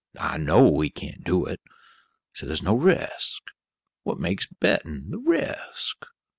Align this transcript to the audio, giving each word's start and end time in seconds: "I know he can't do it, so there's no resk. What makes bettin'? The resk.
"I 0.19 0.37
know 0.37 0.79
he 0.81 0.89
can't 0.89 1.23
do 1.23 1.45
it, 1.45 1.61
so 2.33 2.47
there's 2.47 2.63
no 2.63 2.73
resk. 2.75 3.43
What 4.01 4.17
makes 4.19 4.47
bettin'? 4.47 5.11
The 5.11 5.19
resk. 5.19 6.07